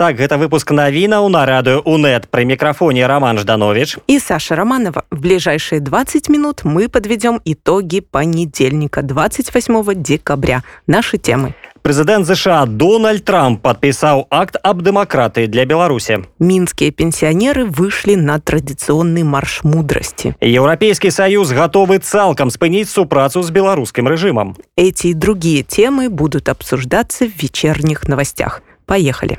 [0.00, 5.04] Так, гэта выпуск навінаў на радыё УНэт пры мікрафоне Роман Жданович и Саша Романова.
[5.10, 10.62] В ближайшие 20 минут мы подведем итоги понедельника, 28 декабря.
[10.86, 11.52] Наши темы.
[11.82, 16.24] Прэзідэнт ЗША Дональд Трамп падпісаў акт аб дэмакратыі для Беларусі.
[16.40, 20.32] Мінскія пенсіянеры выйшлі на традыцыйны марш мудрасці.
[20.40, 24.56] Еўрапейскі саюз гатовы цалкам спыніць супрацу з беларускім рэжымам.
[24.80, 28.62] Эти и другие темы будут обсуждаться в вечерних новостях.
[28.88, 29.36] Поехали.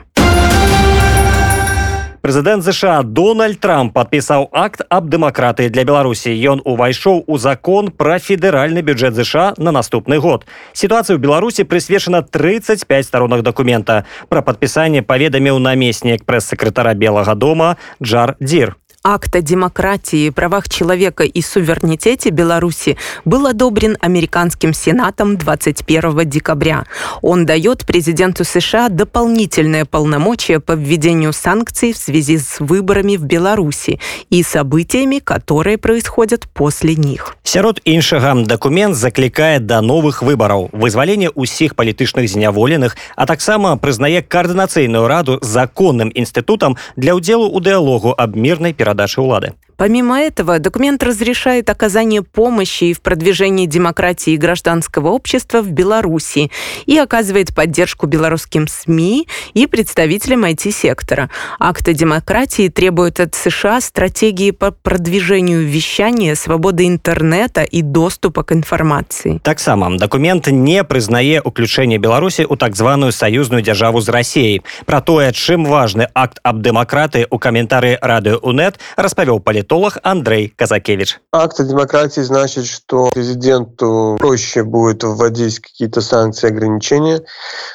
[2.25, 6.29] Прэзідэнт ЗША Дональд Трамп падпісаў акт аб дэмакратыі для Беларусі.
[6.29, 10.45] Ён увайшоў у закон пра федэральны бюджэт ЗША на наступны год.
[10.69, 14.05] Сітуацыя ў Беларусі прысвечана 35 старонак дакумента.
[14.29, 21.41] Пра падпісанне паведаміў намеснік прэс-сакратара Белага дома Джар Дзір акт о демократии, правах человека и
[21.41, 26.85] суверенитете Беларуси был одобрен американским Сенатом 21 декабря.
[27.21, 33.99] Он дает президенту США дополнительное полномочия по введению санкций в связи с выборами в Беларуси
[34.29, 37.35] и событиями, которые происходят после них.
[37.43, 45.07] Сярод іншага дакумент заклікае да новых выбараў, вызвалення ўсіх палітычных зняволеных, а таксама прызнае каардынацыйную
[45.07, 49.53] раду законным інстытутам для ўдзелу ў дыалогу аб мірнай перадачы перадачи улады.
[49.76, 56.50] Помимо этого, документ разрешает оказание помощи в продвижении демократии и гражданского общества в Беларуси
[56.86, 61.28] и оказывает поддержку белорусским СМИ и представителям IT-сектора.
[61.58, 68.52] Акт о демократии требует от США стратегии по продвижению вещания, свободы интернета и доступа к
[68.52, 69.40] информации.
[69.42, 74.62] Так само, документ не признае уключение Беларуси у так званую союзную державу с Россией.
[74.86, 80.52] Про то, чем важный акт об демократии у комментарии радио УНЕТ распавёў палітык политолог Андрей
[80.56, 81.18] Казакевич.
[81.32, 87.18] Акт демократии значит, что президенту проще будет вводить какие-то санкции, ограничения.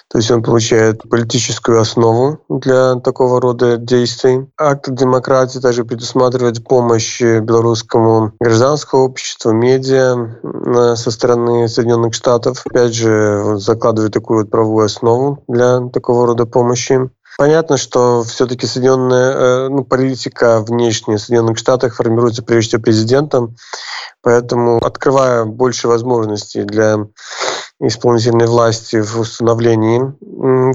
[0.10, 4.48] То есть он получает политическую основу для такого рода действий.
[4.58, 12.64] Акт демократии также предусматривает помощь белорусскому гражданскому обществу, медиа э, со стороны Соединенных Штатов.
[12.70, 17.10] Опять же, закладывает такую вот правовую основу для такого рода помощи.
[17.42, 23.56] Понятно, что все-таки Соединенная э, ну, политика внешняя в Соединенных Штатах формируется прежде всего президентом,
[24.22, 26.98] поэтому открывая больше возможностей для
[27.80, 30.14] исполнительной власти в установлении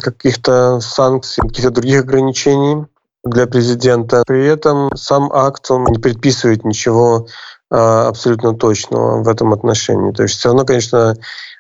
[0.01, 2.85] каких-то санкций, каких-то других ограничений
[3.23, 4.25] для президента.
[4.27, 7.29] При этом сам акт он не предписывает ничего
[7.71, 10.11] а, абсолютно точного в этом отношении.
[10.11, 11.15] То есть все равно, конечно,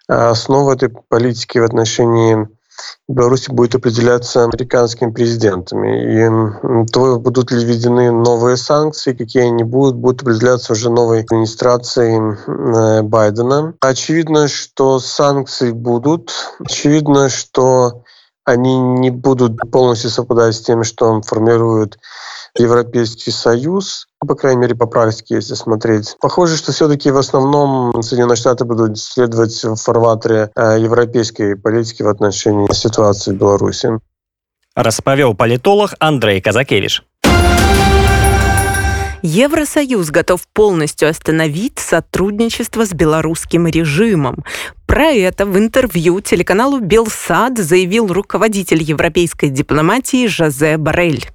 [0.09, 2.49] основа этой политики в отношении
[3.09, 6.85] Беларуси будет определяться американскими президентами.
[6.85, 12.37] И то, будут ли введены новые санкции, какие они будут, будут определяться уже новой администрацией
[12.47, 13.75] э, Байдена.
[13.81, 16.33] Очевидно, что санкции будут.
[16.59, 18.03] Очевидно, что
[18.45, 21.99] они не будут полностью совпадать с тем, что формирует
[22.59, 26.17] Европейский Союз, по крайней мере, по практике, если смотреть.
[26.21, 32.09] Похоже, что все-таки в основном Соединенные Штаты будут следовать в фарватере э, европейской политики в
[32.09, 33.99] отношении ситуации в Беларуси.
[34.75, 37.03] Распавёў политолог Андрей Казакевич.
[39.23, 44.45] Евросоюз готов полностью остановить сотрудничество с белорусским режимом.
[44.87, 51.27] Про это в интервью телеканалу «Белсад» заявил руководитель европейской дипломатии Жозе Барель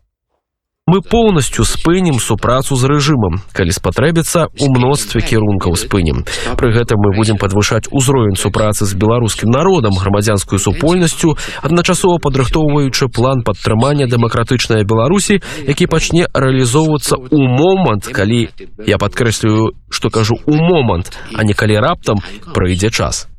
[0.91, 3.39] мы полностью спынем супрацу з рэжымам.
[3.53, 6.27] Калі спатрэбіцца у мностве кірункаў спынем
[6.59, 13.43] пры гэтым мы будем падвышаць узровень супрацы з беларускім народам грамадзянскую супольнасцю адначасова падрыхтоўваючы план
[13.47, 18.49] падтрымання дэмакратычнай беларусі які пачне рэалізоўвацца у момант калі
[18.85, 22.19] я падкрэслюю што кажу у момант а не калі раптам
[22.51, 23.30] прыйдзе час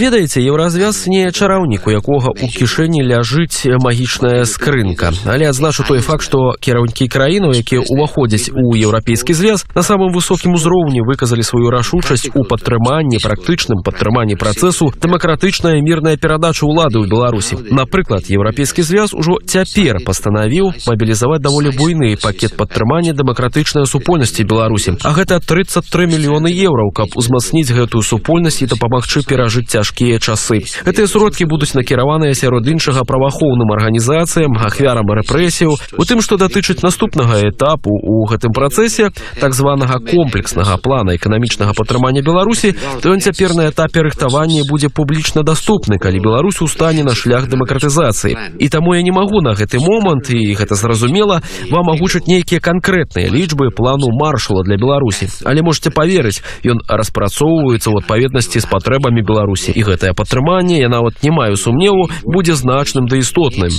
[0.00, 6.24] ведаеце еўразвяз не чараўнік у якога у кішэні ляжыць магічная скрынка але адзначу той факт
[6.24, 12.32] што кіраўнікі краіну якія ўваходзяць у еўрапейскі звяз на самым высокім узроўні выказалі сваю рашучасць
[12.32, 19.36] у падтрыманні практычным падтрыманні працэсу дэмакратычная мірная перадача ўлады ў беларусі напрыклад еўрапейскі звяз ужо
[19.44, 26.88] цяпер пастанавіў мабілізаваць даволі буйны пакет падтрымання дэмакратычнай супольнасці беларусі а гэта 33 мільёны еўраў
[26.96, 33.70] каб узмацніць гэтую супольнасць дапамагчы перажыць цяжкія часы гэтыя сродкі будуць накіраваныя сярод іншага праваахоўным
[33.72, 39.10] арганізацыям ахвярам рэпрэсію у тым што датычыць наступнага этапу у гэтым працэсе
[39.40, 45.42] так званага комплекснага плана эканамічнага падтрымання беларусі то ён цяпер на этапе рыхтавання будзе публічна
[45.42, 50.30] даступны калі беларусь устане на шлях дэмакратызацыі і таму я не магу на гэты момант
[50.30, 56.42] і гэта зразумела вам агучаць нейкія канкрэтныя лічбы плану маршала для беларусі але можете поверыць
[56.64, 59.71] ён распрацоўваецца ў адпаведнасці супольнасці з патрэбамі беларусі.
[59.71, 63.71] І гэтае падтрыманне я нават не маю сумневу будзе значным да істотным.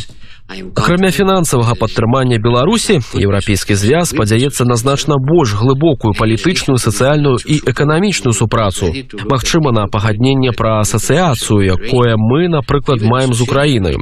[0.49, 8.33] Акрамя фінансавага падтрымання беларусі еўрапейскі звяз спадзяецца на значна больш глыбокую палітычную сацыяльную і эканамічную
[8.33, 8.89] супрацу
[9.29, 14.01] магчыма на пагадненне пра асацыяцыю якое мы напрыклад маем з украінай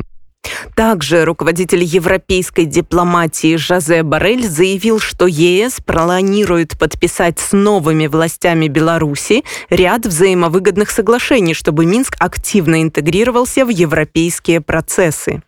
[0.76, 9.44] Также руководитель европейской дипломатии Жозе Барель заявил, что ЕС планирует подписать с новыми властями Беларуси
[9.70, 15.42] ряд взаимовыгодных соглашений, чтобы Минск активно интегрировался в европейские процессы.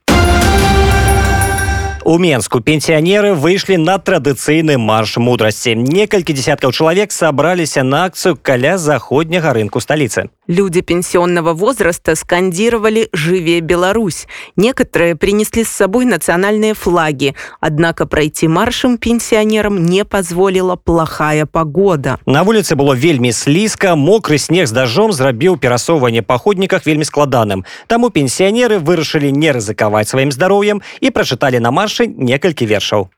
[2.05, 5.75] У Менску пенсионеры вышли на традыцыйны марш мудрасці.
[5.79, 10.27] Некалькі десяткаў чалавек сабраліся на акцыю каля заходняга рынку столицы.
[10.47, 14.27] Люди пенсионного возраста скандировали «Живее Беларусь».
[14.57, 22.19] Некоторые принесли с собой национальные флаги, однако пройти маршем пенсионерам не позволила плохая погода.
[22.25, 27.63] На улице было вельмі слизко, мокрый снег с дождем зрабіў перасоўванне па ходніках вельмі складаным.
[27.87, 33.09] Таму пенсионеры вырашылі не рызыкаваць сваім здароўем і прачыталі на марше некалькі вершаў.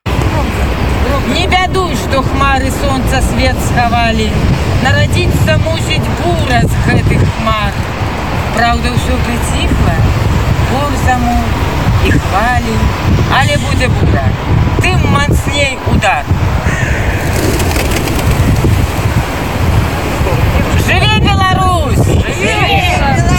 [1.34, 4.28] Не бядуй, што хмары сонца свет схавалі.
[4.84, 7.72] Нарадзіцца мусіць бура з гэтых хмар.
[8.56, 9.96] Праўда, ўсё прыціхла,
[10.72, 11.46] гор замур
[12.08, 12.76] і хвалі,
[13.40, 14.28] але будзе бура.
[14.82, 16.24] Тым мацней удар.
[20.88, 22.08] Жыве Беларусь!
[22.40, 22.82] Жыве!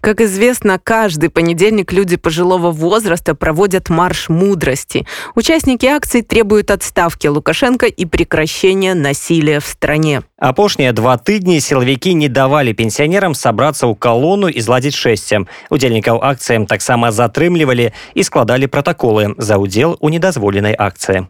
[0.00, 5.06] Как известно, каждый понедельник люди пожилого возраста проводят марш мудрости.
[5.34, 10.22] Участники акций требуют отставки Лукашенко и прекращения насилия в стране.
[10.36, 15.48] Апошнія два тыдні сілавікі не давалі пенсіянерам сабрацца ў калону і зладзіць шэсцем.
[15.70, 21.24] Удзельнікаў акцыям таксама затрымлівалі і складалі пратаколы за ўдзел у недазволенай акцыі.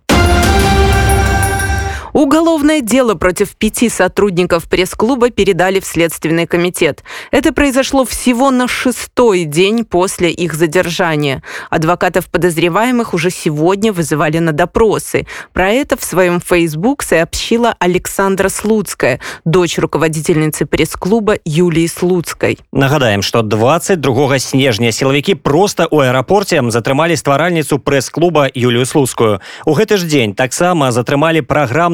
[2.13, 7.03] Уголовное дело против пяти сотрудников пресс-клуба передали в Следственный комитет.
[7.33, 11.43] Это произошло всего на шестой день после их задержания.
[11.71, 15.27] Адвокатов подозреваемых уже сегодня вызывали на допросы.
[15.53, 22.59] Про это в своем Facebook сообщила Александра Слуцкая, дочь руководительницы пресс-клуба Юлии Слуцкой.
[22.73, 29.41] Нагадаем, што 22 снежня сілавікі проста ў аэрапорце затрымалі стваральніцу прэс-клуба Юлію Слуцкую.
[29.67, 31.43] У гэты ж дзень таксама затрымалі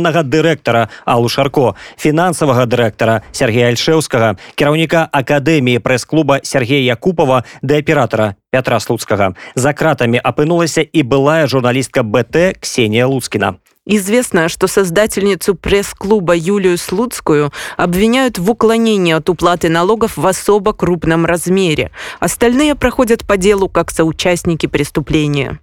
[0.05, 8.37] праграмнага дырэктара Аллу Шарко, фінансавага дырэктара Сергея Альшеўскага, кіраўніка акадэміі прэс-клуба Сергея Якупова ды аператара
[8.53, 9.33] Пятра Слуцкага.
[9.55, 13.57] За кратамі апынулася і былая журналістка БТ Ксения Луцкіна.
[13.87, 21.25] Известно, что создательницу пресс-клуба Юлию Слуцкую обвиняют в уклонении от уплаты налогов в особо крупном
[21.25, 21.91] размере.
[22.21, 25.59] Остальные проходят по делу как соучастники преступления.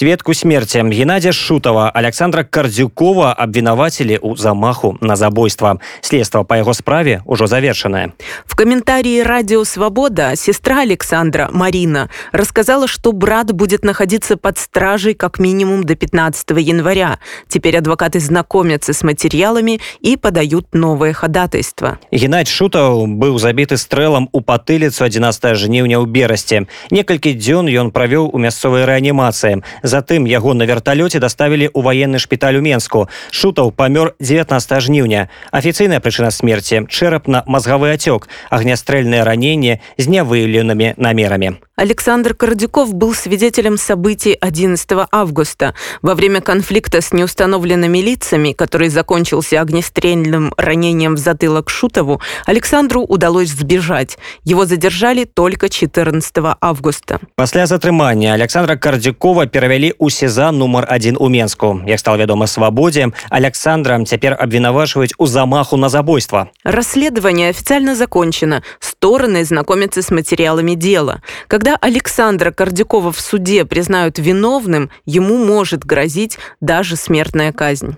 [0.00, 5.80] Светку смерти Геннадия Шутова, Александра Кардзюкова обвинуватели у замаху на забойство.
[6.00, 8.12] Следство по его справе уже завершенное.
[8.44, 15.38] В комментарии «Радио Свобода» сестра Александра, Марина, рассказала, что брат будет находиться под стражей как
[15.38, 17.18] минимум до 15 января.
[17.48, 21.98] Теперь адвокаты знакомятся с материалами и подают новое ходатайство.
[22.10, 26.66] Геннадь Шутов был забиты стрелом у патылицу 11 жніўня ў берасці.
[26.90, 29.62] Некалькі дзён ён правёў у мясцовай рэанімацыі.
[29.90, 33.08] Затым яго на верталёце даставілі ў ваенны шпіталь у Менску.
[33.30, 35.28] Шутаў памёр 19 жніўня.
[35.52, 41.58] Афіцыйная прычына смерти чэрапна-мазгавы ацёк, агнястрэльнае раненне з нявыяўленымі намерамі.
[41.76, 45.74] Александр Кардюков был свидетелем событий 11 августа.
[46.00, 53.50] Во время конфликта с неустановленными лицами, который закончился огнестрельным ранением в затылок Шутову, Александру удалось
[53.50, 54.16] сбежать.
[54.44, 57.20] Его задержали только 14 августа.
[57.34, 61.82] Пасля затрымання Александра Кардюкова перавялі ў сеза нумар адзін у Менску.
[61.86, 66.48] Як стал вядома свабодзе, Александра цяпер абвінавачваюць у замаху на забойство.
[66.64, 68.62] Расследование официально закончено.
[68.80, 71.22] Стороны знакомятся с материалами дела.
[71.48, 77.96] Когда Александра Кардюкова в суде признают виновным, ему может грозить даже смертная казнь.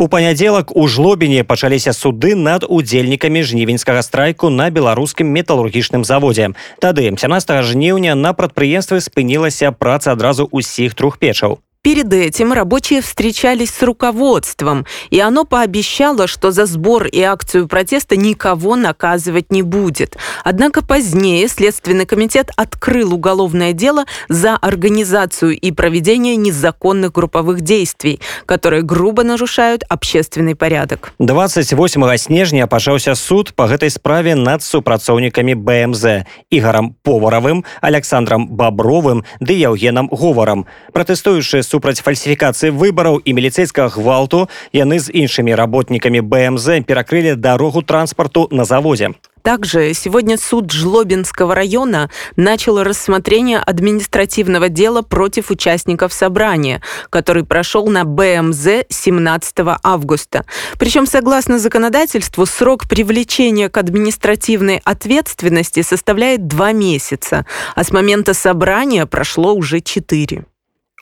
[0.00, 6.56] У панядзелак у жлобіне пачаліся суды над удзельнікамі жнівеньскага страйку на беларускім металургічным заводзе.
[6.80, 11.60] Тады 17 жніўня на прадпрыемстве спынілася праца адразу ўсіх трох печаў.
[11.84, 18.16] Перед этим рабочие встречались с руководством, и оно пообещало, что за сбор и акцию протеста
[18.16, 20.18] никого наказывать не будет.
[20.44, 28.82] Однако позднее Следственный комитет открыл уголовное дело за организацию и проведение незаконных групповых действий, которые
[28.82, 31.14] грубо нарушают общественный порядок.
[31.18, 39.54] 28 снежня пачаўся суд по гэтай справе над супрацоўнікамі бмз ігарам поваравым александром бабровым ды
[39.54, 47.34] яўгенам говорам пратэстуючы супраць фальсіфікацыі выбараў і міліцейскага гвалту яны з іншымі работнікамі бмз перакрылі
[47.34, 49.10] дарогу транспарту на завозе
[49.42, 58.04] Также сегодня суд Жлобинского района начал рассмотрение административного дела против участников собрания, который прошел на
[58.04, 60.44] БМЗ 17 августа.
[60.78, 69.06] Причем, согласно законодательству, срок привлечения к административной ответственности составляет два месяца, а с момента собрания
[69.06, 70.44] прошло уже четыре.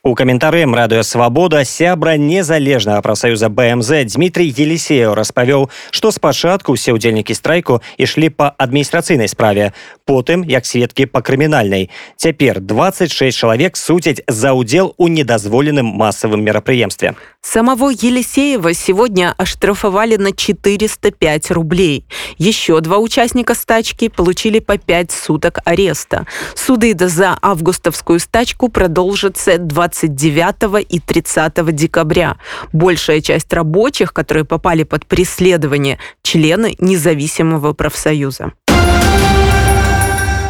[0.05, 7.35] У каментарыем радыё свабода сябра незалежнага прафсаюза бмз Дмітрий елисеев распавёў што спачатку усе ўдзельнікі
[7.35, 14.53] страйку ішлі па адміністрацыйнай справе потым як сведкі па крымінальнай цяпер 26 чалавек суцяць за
[14.53, 22.05] ўдзел у недазволеным масавым мерапрыемстве самого елисеева сегодня оштрафовали на 405 рублей
[22.39, 30.09] еще два участника стачки получили по 5 суток ареста суды за августовскую стачку продолжатся 20
[30.09, 32.37] 29 и 30 декабря.
[32.73, 38.53] Большая часть рабочих, которые попали под преследование, члены независимого профсоюза.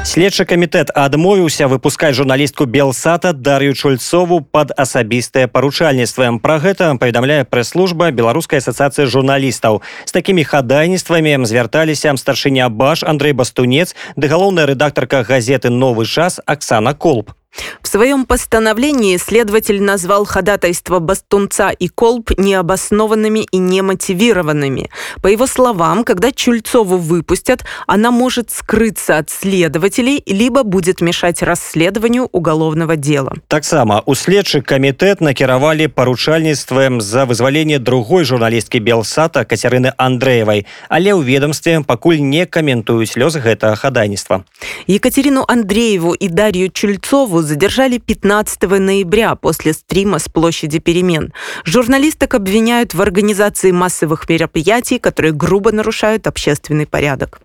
[0.09, 8.09] Следчы камітэт адмовіўся выпускаць журналістку белсата дар'ю чульцову пад асабістае паручальніцтвам пра гэта паведамляе прэс-служба
[8.17, 15.69] беларускай асацыяцыі журналістаў з такімі хадайніцтвамі звярталіся старшыня баш Андрей бастунец ды галоўная рэдактарка газеты
[15.69, 17.37] новы час Аксана колб
[17.83, 24.91] В своем постановлении следователь назвал ходатайство Бастунца и Колб необоснованными и немотивированными.
[25.23, 32.29] По его словам, когда Чульцову выпустят, она может скрыться от следователей, либо будет мешать расследованию
[32.31, 33.35] уголовного дела.
[33.49, 41.25] Таксама у следчы камітэт накіравалі паручальніцтвам за вызваленне другой журналісткі Белсата Кацярыны Андреевай, але ў
[41.25, 44.45] ведомстве пакуль не каментуюць лёс гэтага хадайніцтва.
[44.87, 51.33] Екатерину Андрееву и Дарью Чульцову задержали 15 ноября после стрима с площади перемен.
[51.65, 57.41] Журналисток обвиняют в организации массовых мероприятий, которые грубо нарушают общественный порядок.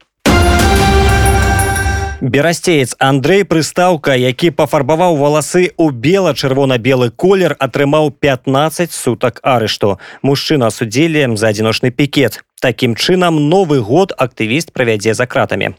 [2.24, 11.36] берасцеец Андрей прыстаўка які пафарбаваў валасы ў бела-чырвона-белы колер атрымаў 15 сутак арышту мужчына судзілі
[11.36, 15.76] за адзіночны пікет такім чынам новы год актывіст правядзе за кратамі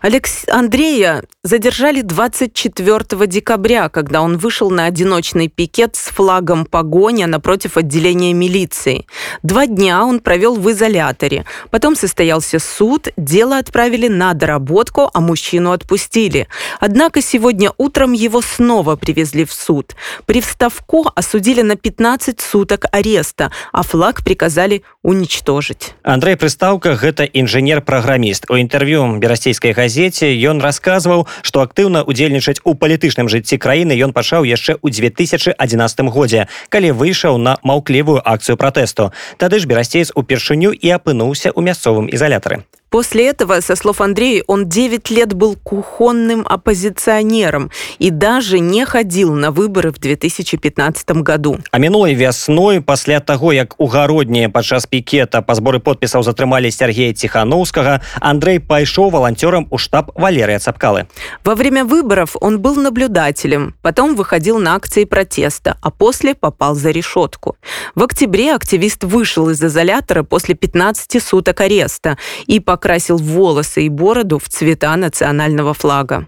[0.00, 7.76] Алекс Андрея задержали 24 декабря, когда он вышел на одиночный пикет с флагом погоня напротив
[7.76, 9.06] отделения милиции.
[9.42, 11.44] Два дня он провел в изоляторе.
[11.70, 16.48] Потом состоялся суд, дело отправили на доработку, а мужчину отпустили.
[16.80, 19.94] Однако сегодня утром его снова привезли в суд.
[20.26, 25.94] При вставку осудили на 15 суток ареста, а флаг приказали уничтожить.
[26.02, 28.50] Андрей Прыстаўка гэта інжынер-праграміст.
[28.50, 34.12] У інтэрв'ю берасцей расійскай газеце ён расказваў што актыўна удзельнічаць у палітычным жыцці краіны ён
[34.12, 40.76] пачаў яшчэ ў 2011 годзе калі выйшаў на маўклівую акцыю пратэсту тады ж берасцеец упершыню
[40.76, 46.46] і апынуўся ў мясцовым ізалятары После этого, со слов Андрея, он 9 лет был кухонным
[46.46, 51.58] оппозиционером и даже не ходил на выборы в 2015 году.
[51.70, 57.14] А мінулай вясной, пасля таго, як у гародні падчас пікета па зборы подпісаў затрымалі Сергея
[57.14, 61.06] Тихановскага, Андрей пайшоў волонтером у штаб Валерия Цапкалы.
[61.44, 66.90] Во время выборов он был наблюдателем, потом выходил на акции протеста, а после попал за
[66.90, 67.56] решетку.
[67.94, 73.88] В октябре активист вышел из изолятора после 15 суток ареста и по покрасил волосы и
[73.88, 76.26] бороду в цвета национального флага.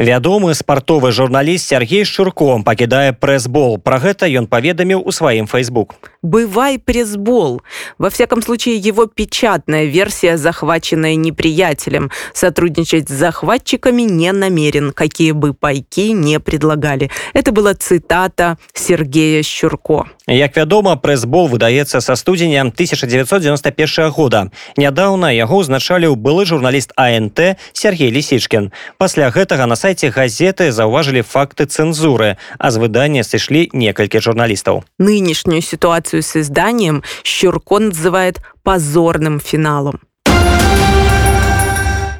[0.00, 3.76] Вядомы спартовы журналіст Сергей Шурком пакідае прэсбол.
[3.76, 5.92] Пра гэта ён паведаміў у сваім фейсбук.
[6.22, 7.60] «Бывай пресс-бол».
[7.98, 12.10] Во всяком случае, его печатная версия, захваченная неприятелем.
[12.32, 17.10] Сотрудничать с захватчиками не намерен, какие бы пайки не предлагали.
[17.34, 20.06] Это была цитата Сергея Щурко.
[20.27, 24.49] Як вядома, прэс-бол выдаецца са студзеня 1991 года.
[24.73, 28.73] Нядаўна яго ўзначалі ў былы журналіст АНТ Сергей Лісічкін.
[28.97, 34.81] Пасля гэтага на сайце газеты заўважылі факты цэнзуры, а з выдання сышлі некалькі журналістаў.
[34.97, 40.01] Нынешнюю ситуацию с изданием Щурко называет позорным финалом.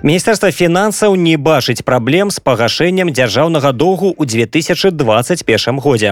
[0.05, 6.11] міністэрства фінансаў не бачыць праблем з пагашэннем дзяржаўнага доўгу ў 2021 годзе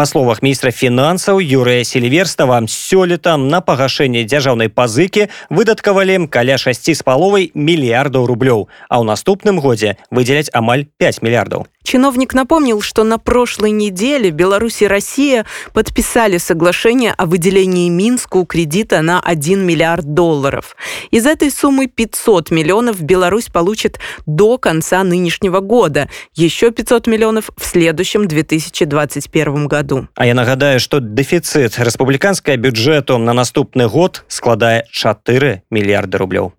[0.00, 7.02] па словах міністра фінансаў юрыя сельверстава сёлета на пагашэнне дзяржаўнай пазыкі выдаткавалі каля 6 з
[7.02, 13.16] паловай мільярдаў рублёў а ў наступным годзе выдзеляць амаль 5 мільярдаў Чиновник напомнил, что на
[13.16, 20.74] прошлой неделе Беларусь и Россия подписали соглашение о выделении Минску кредита на 1 миллиард долларов.
[21.12, 27.64] Из этой суммы 500 миллионов Беларусь получит до конца нынешнего года, еще 500 миллионов в
[27.64, 29.89] следующем 2021 году.
[30.15, 36.51] А я нагадаю, что дефицит республиканского бюджета на наступный год складает 4 миллиарда рублей.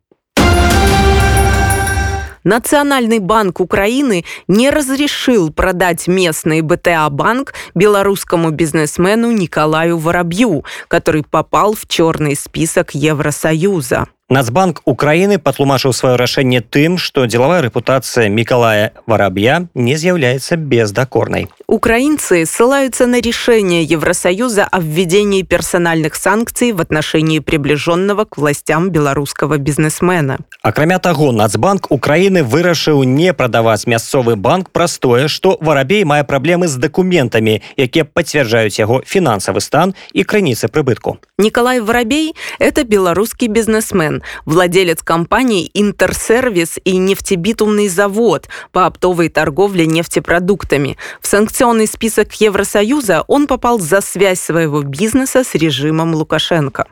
[2.44, 11.86] Национальный банк Украины не разрешил продать местный БТА-банк белорусскому бизнесмену Николаю Воробью, который попал в
[11.86, 14.06] черный список Евросоюза.
[14.31, 21.47] Нацбанк Украины патлумачыў сваё рашэнне тым, што дзелавая рэпутацыя Миколая Воробья не з'яўляецца бездакорнай.
[21.65, 29.57] Украинцы ссылаются на решение Евросоюза о введении персональных санкций в отношении приближенного к властям белорусского
[29.57, 30.39] бизнесмена.
[30.61, 36.67] Акрамя таго, Нацбанк Украины вырашыў не прадаваць мясцовы банк праз тое, што Варабей мае праблемы
[36.67, 41.15] з дакументамі, якія пацвярджаюць яго фінансавы стан і крыніцы прыбытку.
[41.37, 50.97] Николай Воробей – это белорусский бизнесмен, владелец компаний «Интерсервис» и нефтебитумный завод по оптовой торговле нефтепродуктами.
[51.21, 56.85] В санкционный список Евросоюза он попал за связь своего бизнеса с режимом Лукашенко.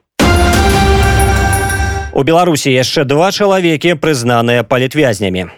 [2.16, 5.52] У Беларусі яшчэ два чалавекі прызнаныя палітвязнямі.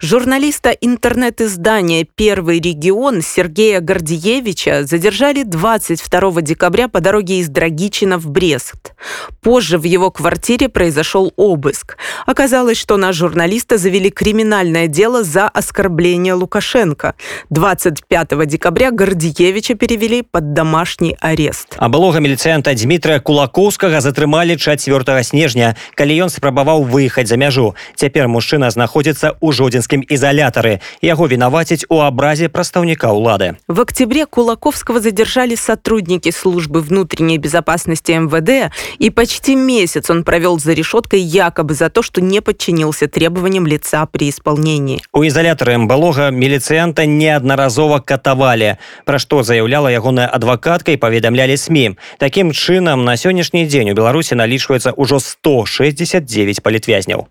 [0.00, 8.92] Журналиста интернет-издания «Первый регион» Сергея Гордиевича задержали 22 декабря по дороге из Драгичина в Брест.
[9.40, 11.96] Позже в его квартире произошел обыск.
[12.26, 17.14] Оказалось, что на журналиста завели криминальное дело за оскорбление Лукашенко.
[17.50, 21.76] 25 декабря Гордиевича перевели под домашний арест.
[21.78, 27.74] А былога міліцыянта Дмітрия Кулакоўскага затрымалі 4 снежня, калі ён спрабаваў выехаць за мяжу.
[27.96, 30.80] Цяпер мужчына знаходзіцца ў жодзінскім изолятары.
[31.02, 33.56] Яго вінаваціць у абразе прадстаўніка ўлады.
[33.68, 40.72] В октябре Кулаковского задержали сотрудники службы внутренней безопасности МВД, и почти месяц он провел за
[40.72, 45.02] решеткой якобы за то, что не подчинился требованиям лица при исполнении.
[45.12, 51.96] У изолятары былога міліцыянта неаднаразова катавалі, пра што заяўляла ягоная адвакатка і паведамлялі СМі.
[52.18, 57.28] Такім чынам на сённяшні дзень у Беларусі налічваецца ўжо 169 палітвязняў.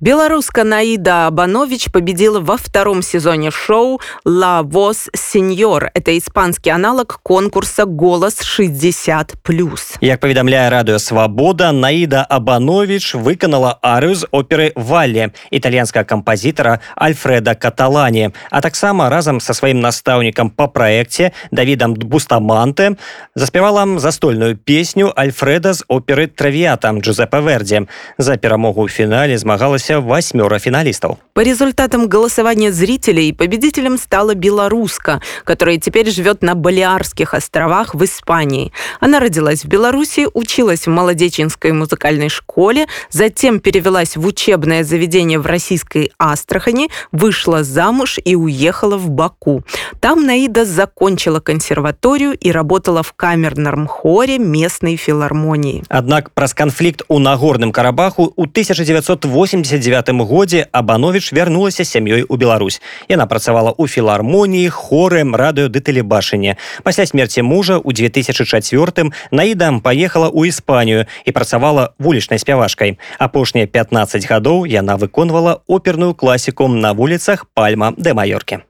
[0.00, 5.88] Белоруска Наида Абанович победила во втором сезоне шоу «La Voz Senior».
[5.94, 14.26] Это испанский аналог конкурса «Голос 60+.» Як паведамляе радыё «Свабода», Наида Абанович выканала арыю з
[14.30, 21.94] оперы «Валле» італьянскага кампазітара Альфреда Каталані, а таксама разам са сваім настаўнікам па праекце Давідам
[21.94, 22.96] Бустаманте
[23.34, 27.86] заспявала застольную песню Альфреда з оперы «Травіята» Джузеппе Верди.
[28.18, 31.17] За перамогу ў фінале змагалася отбылася восьмёра финалистов.
[31.33, 38.71] По результатам голосования зрителей победителем стала белоруска, которая теперь живет на Балиарских островах в Испании.
[38.99, 45.45] Она родилась в Беларуси, училась в Молодеченской музыкальной школе, затем перевелась в учебное заведение в
[45.45, 49.63] российской Астрахани, вышла замуж и уехала в Баку.
[49.99, 55.83] Там Наида закончила консерваторию и работала в камерном хоре местной филармонии.
[55.87, 62.80] Однако праз конфликт у Нагорным Карабаху у 1980 1979 годзе абанович вярнулася сям'ёй у Беларусь
[63.08, 70.28] яна працавала ў філармоніі хорем радыё ды тэлебачанне пасля смерти мужа ў 2004 наідам паехала
[70.28, 77.48] ў іспанію і працавала вулічнай спявашкай апошнія 15 гадоў яна выконвала оперную класіку на вуліцах
[77.54, 78.69] пальма де маёркі С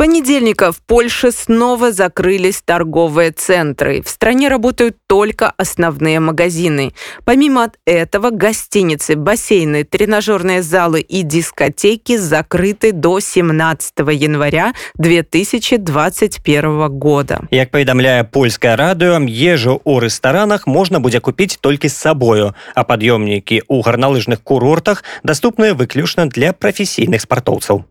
[0.00, 4.00] понедельника в Польше снова закрылись торговые центры.
[4.00, 6.94] В стране работают только основные магазины.
[7.26, 17.42] Помимо этого, гостиницы, бассейны, тренажерные залы и дискотеки закрыты до 17 января 2021 года.
[17.50, 23.68] Як паведамляе польскае радыё, ежу ў рэстаранах можна будзе купіць толькі з сабою, а пад'ёмнікі
[23.68, 27.84] ў гарналыжных курортах даступныя выключна для прафесійных спартоўцаў.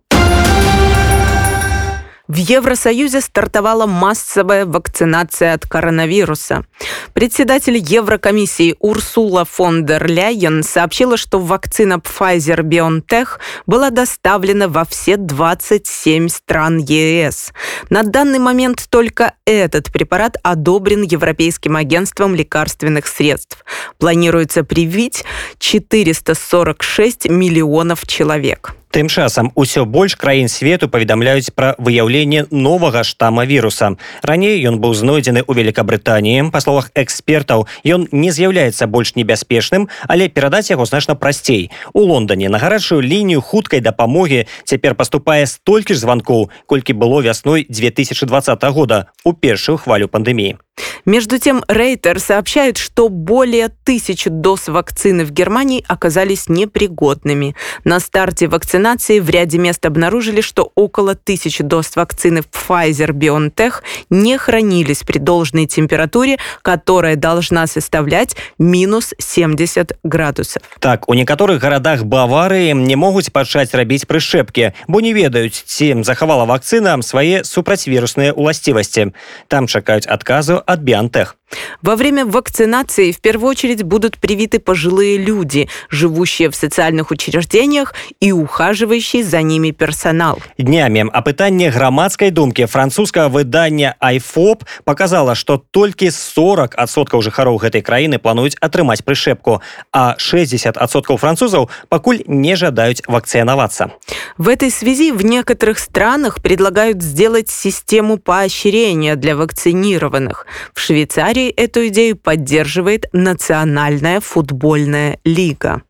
[2.26, 6.64] В Евросоюзе стартовала массовая вакцинация от коронавируса.
[7.12, 13.28] Председатель Еврокомиссии Урсула фон дер Ляйен сообщила, что вакцина Pfizer-BioNTech
[13.66, 17.52] была доставлена во все 27 стран ЕС.
[17.90, 23.66] На данный момент только этот препарат одобрен Европейским агентством лекарственных средств.
[23.98, 25.24] Планируется привить
[25.58, 28.74] 446 миллионов человек.
[28.93, 33.93] Тым часам усё больш краін свету паведамляюць пра выяўленне новага штама віруса.
[34.25, 36.49] Раней ён быў знойдзены ў Великабрытаніі.
[36.49, 41.69] Па словах экспертаў, ён не з'яўляецца больш небяспечным, але перадаць яго значна прасцей.
[41.93, 47.69] У Лондоне на гарачую лінію хуткай дапамогі цяпер паступае столькі ж званкоў, колькі было вясной
[47.69, 48.25] 2020
[48.73, 50.57] года у першую хвалю пандэміі.
[51.05, 57.55] Между тем, Рейтер сообщает, что более тысячи доз вакцины в Германии оказались непригодными.
[57.83, 65.03] На старте вакцинации в ряде мест обнаружили, что около тысячи доз вакцины Pfizer-BioNTech не хранились
[65.03, 70.61] при должной температуре, которая должна составлять минус 70 градусов.
[70.79, 76.45] Так, у некоторых городах Баварии не могут пачаць рабіць прышэпкі, бо не ведаюць, ці захавала
[76.45, 79.11] вакцына свае супрацьвірусныя уласцівасці.
[79.47, 81.36] Там чакаюць адказу от Биантех.
[81.82, 88.32] Во время вакцинации в первую очередь будут привиты пожилые люди, живущие в социальных учреждениях и
[88.32, 90.38] ухаживающий за ними персонал.
[90.58, 98.18] Днями опытание громадской думки французского выдания iFob показало, что только 40 отсотков жыхароў этой краины
[98.18, 103.92] плануюць атрымаць прышэпку, а 60 отсотков французов покуль не жадаюць вакцинироваться.
[104.38, 110.46] В этой связи в некоторых странах предлагают сделать систему поощрения для вакцинированных.
[110.72, 115.82] В Швейцарии эту идею поддерживает Национальная футбольная лига.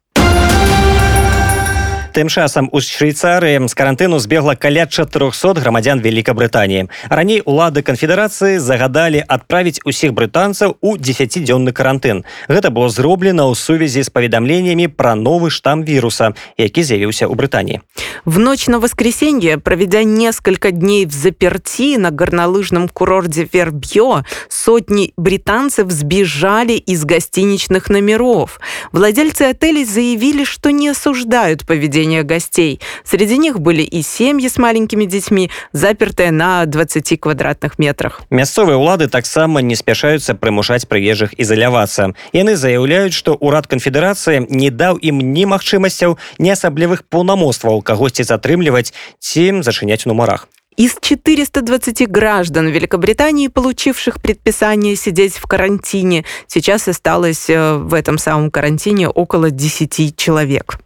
[2.15, 6.87] Тым часам у швейцарыі з карантыну збегла каля 400 грамадзян Великабрытаніі.
[7.11, 12.23] Раней улады канфедэрацыі загадалі адправіць усіх брытанцаў у 10дзённы карантын.
[12.47, 17.83] Гэта было зроблена ў сувязі з паведамленнямі пра новы штам віруса, які з'явіўся ў Брытаніі.
[18.23, 25.91] В ночь на воскресенье, проведя несколько дней в заперти на горнолыжном курорте Вербьё, сотни британцев
[25.91, 28.61] сбежали из гостиничных номеров.
[28.93, 32.80] Владельцы отелей заявили, что не осуждают поведение посещения гостей.
[33.04, 38.22] Среди них были и семьи с маленькими детьми, запертые на 20 квадратных метрах.
[38.30, 42.14] Мясцовыя ўлады таксама не спяшаюцца прымушаць прыезжых ізалявацца.
[42.34, 48.94] Яны заяўляюць, што ўрад канфедэрацыі не даў ім ні магчымасцяў, ні асаблівых паўнамоцтваў кагосьці затрымліваць
[49.20, 50.48] ці зачыняць у нумарах.
[50.80, 58.50] Из 420 граждан Великобритании, получивших предписание сидеть в карантине, сейчас осталось э, в этом самом
[58.50, 60.80] карантине около 10 человек.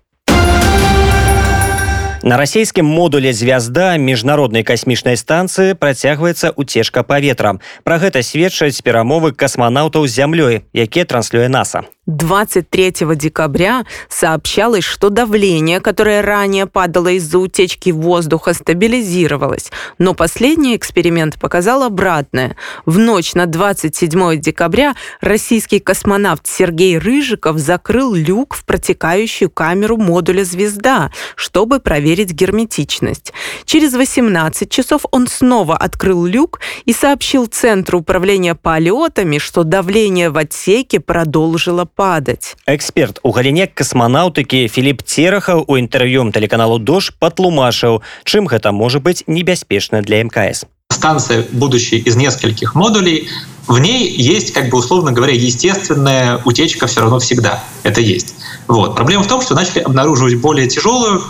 [2.23, 7.59] На расійскім модуле звязда міжнароднай касмічнай станцыі працягваецца уцежка паветра.
[7.83, 11.83] Пра гэта сведчаць перамовы касманаўтаў з зямлёй, якія транслюе наса.
[12.08, 19.70] 23 декабря сообщалось, что давление, которое ранее падало из-за утечки воздуха, стабилизировалось.
[19.98, 22.56] Но последний эксперимент показал обратное.
[22.86, 30.44] В ночь на 27 декабря российский космонавт Сергей Рыжиков закрыл люк в протекающую камеру модуля
[30.44, 33.34] «Звезда», чтобы проверить герметичность.
[33.66, 40.38] Через 18 часов он снова открыл люк и сообщил Центру управления полетами, что давление в
[40.38, 42.55] отсеке продолжило падать.
[42.69, 49.25] Эксперт у галіне касманаўтыкі Філіп Церахаў у інтэрв'ю тэлеканалу Дош патлумашыў, чым гэта можа быць
[49.25, 50.69] небяспечна для МКС.
[50.93, 53.27] Станция, будущая из нескольких модулей,
[53.67, 57.63] в ней есть, как бы условно говоря, естественная утечка все равно всегда.
[57.83, 58.35] Это есть.
[58.67, 58.95] Вот.
[58.95, 61.23] Проблема в том, что начали обнаруживать более тяжелую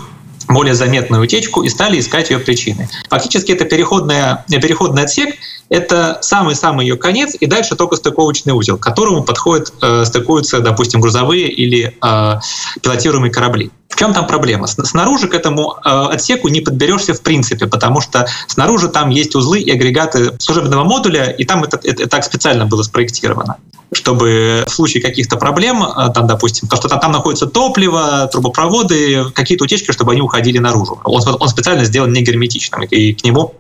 [0.49, 2.89] более заметную утечку и стали искать ее причины.
[3.11, 5.35] Фактически это переходная, переходный отсек,
[5.69, 11.01] это самый-самый ее конец, и дальше только стыковочный узел, к которому подходят, э, стыкуются, допустим,
[11.01, 12.41] грузовые или э,
[12.83, 13.71] пилотируемые корабли.
[13.89, 14.67] В чем там проблема?
[14.67, 19.61] Снаружи к этому э, отсеку не подберешься в принципе, потому что снаружи там есть узлы
[19.61, 23.57] и агрегаты служебного модуля, и там это, это, это так специально было спроектировано
[23.91, 29.31] чтобы в случае каких-то проблем, э, там, допустим, то, что там, там находится топливо, трубопроводы,
[29.31, 31.01] какие-то утечки, чтобы они уходили наружу.
[31.05, 33.55] Он, он специально сделан не герметичным, и к нему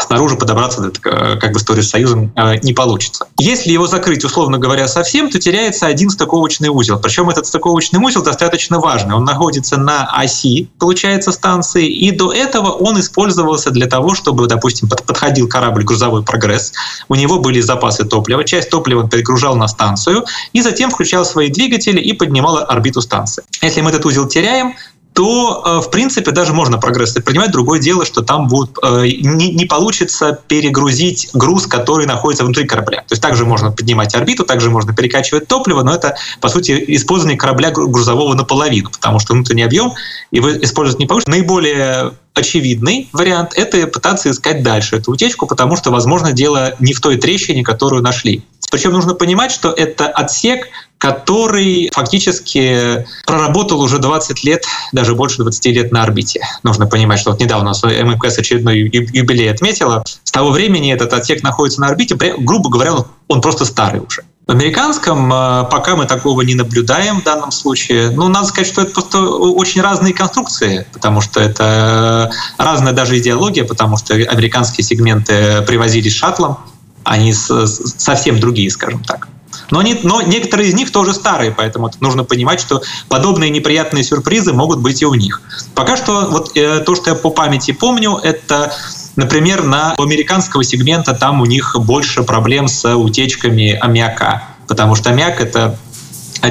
[0.00, 3.26] снаружи подобраться как бы с Союзом э, не получится.
[3.38, 6.98] Если его закрыть, условно говоря, совсем, то теряется один стыковочный узел.
[6.98, 9.14] Причем этот стыковочный узел достаточно важный.
[9.14, 14.88] Он находится на оси, получается, станции, и до этого он использовался для того, чтобы, допустим,
[14.88, 16.72] подходил корабль «Грузовой прогресс»,
[17.08, 21.48] у него были запасы топлива, часть топлива он перегружал на станцию, и затем включал свои
[21.48, 23.44] двигатели и поднимал орбиту станции.
[23.62, 24.74] Если мы этот узел теряем,
[25.14, 27.52] то, э, в принципе, даже можно прогресс предпринимать.
[27.52, 32.98] Другое дело, что там будет, э, не, не получится перегрузить груз, который находится внутри корабля.
[32.98, 37.38] То есть также можно поднимать орбиту, также можно перекачивать топливо, но это, по сути, использование
[37.38, 39.92] корабля грузового наполовину, потому что внутренний объем
[40.32, 41.30] его использовать не получится.
[41.30, 47.00] Наиболее очевидный вариант– это пытаться искать дальше эту утечку, потому что, возможно, дело не в
[47.00, 48.42] той трещине, которую нашли.
[48.74, 50.66] Причем нужно понимать, что это отсек,
[51.04, 56.40] который фактически проработал уже 20 лет, даже больше 20 лет на орбите.
[56.62, 60.02] Нужно понимать, что вот недавно МКС очередной юбилей отметила.
[60.06, 62.94] С того времени этот отсек находится на орбите, грубо говоря,
[63.28, 64.22] он просто старый уже.
[64.46, 68.08] В американском э, пока мы такого не наблюдаем в данном случае.
[68.10, 73.64] Ну, надо сказать, что это просто очень разные конструкции, потому что это разная даже идеология,
[73.64, 76.60] потому что американские сегменты привозились шаттлом,
[77.04, 79.28] они совсем другие, скажем так.
[79.70, 84.52] Но, не, но некоторые из них тоже старые, поэтому нужно понимать, что подобные неприятные сюрпризы
[84.52, 85.42] могут быть и у них.
[85.74, 88.74] Пока что вот э, то, что я по памяти помню, это,
[89.16, 95.10] например, на у американского сегмента там у них больше проблем с утечками аммиака, потому что
[95.10, 95.78] аммиак это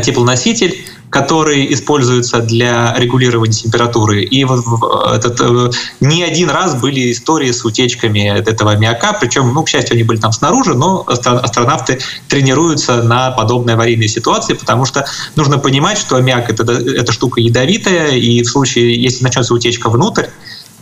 [0.04, 4.24] теплоноситель, который используется для регулирования температуры.
[4.24, 4.66] И вот
[5.14, 9.94] этот, э, не один раз были истории с утечками этого аммиака, причем, ну, к счастью,
[9.94, 16.00] они были там снаружи, но астронавты тренируются на подобной аварийной ситуации, потому что нужно понимать,
[16.00, 20.26] что аммиак это, эта штука ядовитая, и в случае, если начнется утечка внутрь,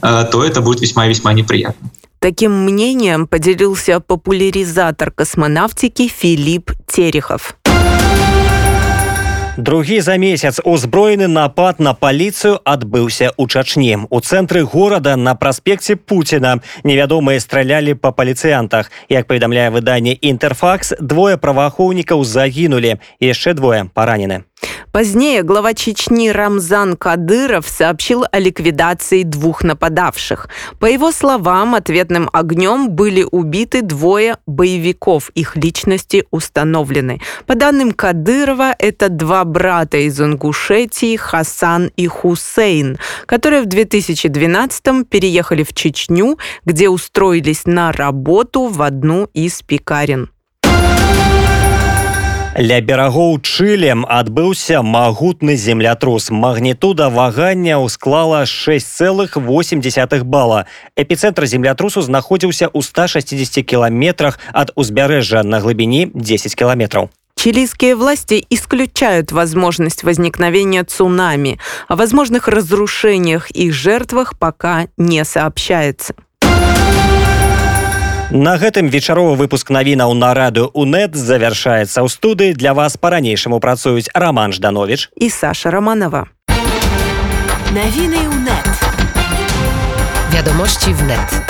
[0.01, 1.89] э, то это будет весьма-весьма неприятно.
[2.19, 7.57] Таким мнением поделился популяризатор космонавтики Филипп Терехов
[9.60, 14.04] Другі за месяц узброены напад на паліцыю адбыўся ў чачні.
[14.10, 18.92] У цэнтры горада на праспекце Пуціна невядомыя стралялі па паліцыянтах.
[19.08, 24.44] Як паведамляе выданне Інтэрфакс, двое праваахоўнікаў загінулі, яшчэ двое паранены.
[24.91, 30.49] Позднее глава Чечни Рамзан Кадыров сообщил о ликвидации двух нападавших.
[30.79, 35.29] По его словам, ответным огнем были убиты двое боевиков.
[35.29, 37.21] Их личности установлены.
[37.47, 42.97] По данным Кадырова, это два брата из Ингушетии, Хасан и Хусейн,
[43.27, 50.29] которые в 2012-м переехали в Чечню, где устроились на работу в одну из пекарен.
[52.56, 56.30] Ля берагоў чылем адбыўся магутны землятрус.
[56.32, 60.64] Магнітуда вагання ўсклала 6,8 бала.
[60.96, 67.12] Эпіцэнтр землятрусу знаходзіўся ў 160 кіламетрах ад узбярэжжа на глыбіні 10 кіламетраў.
[67.36, 71.60] Чилийские власти исключают возможность возникновения цунами.
[71.88, 76.14] О возможных разрушениях и жертвах пока не сообщается.
[78.30, 84.10] На гэтым вечаровы выпуск навінаў на радыё УНэт завяршаецца ў студыі для вас па-ранейшаму працуюць
[84.14, 86.26] Раман Жданович і Саша Романова.
[87.70, 88.66] Навіны УНэт.
[90.34, 91.49] Вядомосці в нет.